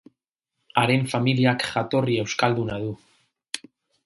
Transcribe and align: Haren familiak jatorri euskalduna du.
Haren 0.83 1.05
familiak 1.11 1.67
jatorri 1.75 2.19
euskalduna 2.25 2.81
du. 2.87 2.91